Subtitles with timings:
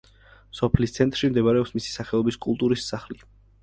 [0.59, 3.25] სოფლის ცენტრში მდებარეობს მისი სახელობის კულტურის სახლი.